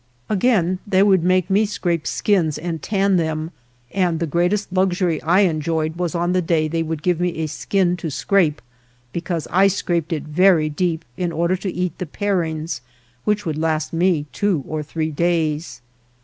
Again, 0.29 0.79
they 0.87 1.03
would 1.03 1.23
make 1.23 1.47
me 1.47 1.63
scrape 1.67 2.07
skins 2.07 2.57
and 2.57 2.81
tan 2.81 3.17
them, 3.17 3.51
and 3.91 4.19
the 4.19 4.25
greatest 4.25 4.73
luxury 4.73 5.21
I 5.21 5.43
en 5.43 5.61
joyed 5.61 5.95
was 5.95 6.15
on 6.15 6.33
the 6.33 6.41
day 6.41 6.67
they 6.67 6.81
would 6.81 7.03
give 7.03 7.19
me 7.19 7.37
a 7.37 7.45
skin 7.47 7.95
to 7.97 8.09
scrape, 8.09 8.63
because 9.13 9.47
I 9.51 9.67
scraped 9.67 10.11
it 10.11 10.23
very 10.23 10.69
deep 10.69 11.05
in 11.17 11.31
order 11.31 11.55
to 11.57 11.71
eat 11.71 11.99
the 11.99 12.07
parings, 12.07 12.81
which 13.25 13.45
would 13.45 13.59
last 13.59 13.93
me 13.93 14.25
two 14.33 14.63
or 14.67 14.81
three 14.81 15.11
days. 15.11 15.81